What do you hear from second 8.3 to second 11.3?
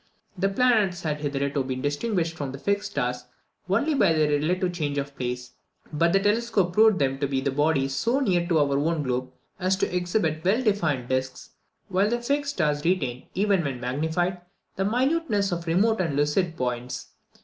to our own globe as to exhibit well defined